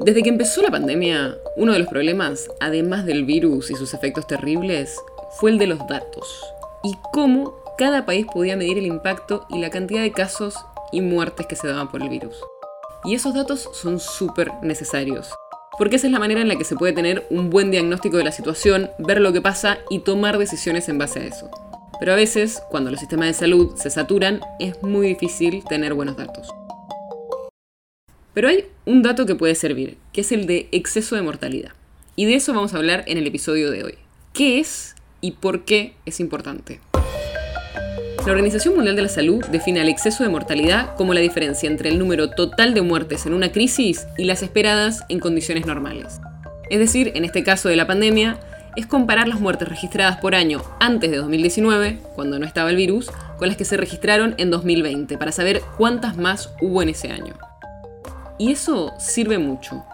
[0.00, 4.28] Desde que empezó la pandemia, uno de los problemas, además del virus y sus efectos
[4.28, 4.96] terribles,
[5.32, 6.44] fue el de los datos
[6.84, 10.54] y cómo cada país podía medir el impacto y la cantidad de casos
[10.92, 12.36] y muertes que se daban por el virus.
[13.02, 15.32] Y esos datos son súper necesarios,
[15.78, 18.24] porque esa es la manera en la que se puede tener un buen diagnóstico de
[18.24, 21.50] la situación, ver lo que pasa y tomar decisiones en base a eso.
[21.98, 26.16] Pero a veces, cuando los sistemas de salud se saturan, es muy difícil tener buenos
[26.16, 26.54] datos.
[28.34, 31.72] Pero hay un dato que puede servir, que es el de exceso de mortalidad.
[32.16, 33.94] Y de eso vamos a hablar en el episodio de hoy.
[34.32, 36.80] ¿Qué es y por qué es importante?
[38.26, 41.88] La Organización Mundial de la Salud define el exceso de mortalidad como la diferencia entre
[41.88, 46.20] el número total de muertes en una crisis y las esperadas en condiciones normales.
[46.68, 48.38] Es decir, en este caso de la pandemia,
[48.76, 53.10] es comparar las muertes registradas por año antes de 2019, cuando no estaba el virus,
[53.38, 57.34] con las que se registraron en 2020, para saber cuántas más hubo en ese año.
[58.38, 59.84] Y eso sirve mucho.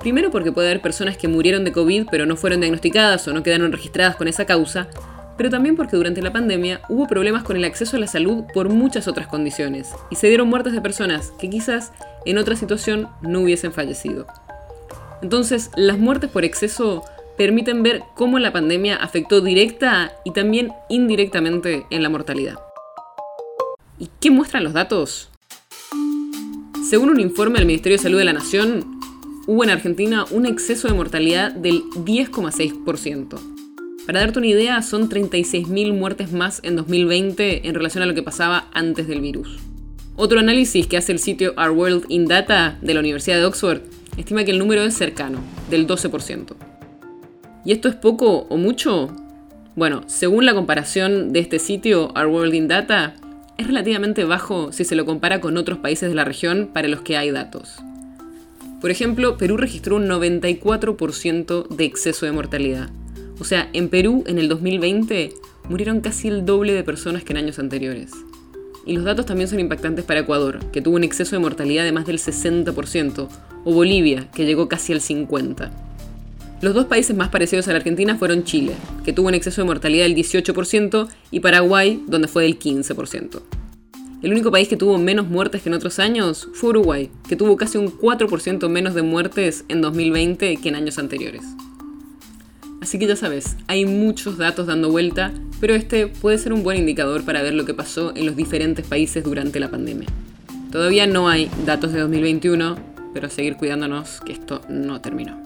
[0.00, 3.42] Primero porque puede haber personas que murieron de COVID pero no fueron diagnosticadas o no
[3.42, 4.88] quedaron registradas con esa causa,
[5.36, 8.68] pero también porque durante la pandemia hubo problemas con el acceso a la salud por
[8.68, 11.92] muchas otras condiciones y se dieron muertes de personas que quizás
[12.24, 14.26] en otra situación no hubiesen fallecido.
[15.22, 17.02] Entonces, las muertes por exceso
[17.36, 22.58] permiten ver cómo la pandemia afectó directa y también indirectamente en la mortalidad.
[23.98, 25.30] ¿Y qué muestran los datos?
[26.88, 29.00] Según un informe del Ministerio de Salud de la Nación,
[29.48, 33.40] hubo en Argentina un exceso de mortalidad del 10,6%.
[34.06, 38.22] Para darte una idea, son 36.000 muertes más en 2020 en relación a lo que
[38.22, 39.58] pasaba antes del virus.
[40.14, 43.80] Otro análisis que hace el sitio Our World in Data de la Universidad de Oxford
[44.16, 46.54] estima que el número es cercano, del 12%.
[47.64, 49.10] ¿Y esto es poco o mucho?
[49.74, 53.16] Bueno, según la comparación de este sitio, Our World in Data,
[53.58, 57.00] es relativamente bajo si se lo compara con otros países de la región para los
[57.00, 57.76] que hay datos.
[58.80, 62.90] Por ejemplo, Perú registró un 94% de exceso de mortalidad.
[63.38, 65.32] O sea, en Perú en el 2020
[65.68, 68.12] murieron casi el doble de personas que en años anteriores.
[68.84, 71.92] Y los datos también son impactantes para Ecuador, que tuvo un exceso de mortalidad de
[71.92, 73.28] más del 60%,
[73.64, 75.85] o Bolivia, que llegó casi al 50%.
[76.62, 78.72] Los dos países más parecidos a la Argentina fueron Chile,
[79.04, 83.42] que tuvo un exceso de mortalidad del 18%, y Paraguay, donde fue del 15%.
[84.22, 87.56] El único país que tuvo menos muertes que en otros años fue Uruguay, que tuvo
[87.56, 91.42] casi un 4% menos de muertes en 2020 que en años anteriores.
[92.80, 96.78] Así que ya sabes, hay muchos datos dando vuelta, pero este puede ser un buen
[96.78, 100.08] indicador para ver lo que pasó en los diferentes países durante la pandemia.
[100.72, 102.76] Todavía no hay datos de 2021,
[103.12, 105.45] pero seguir cuidándonos que esto no terminó.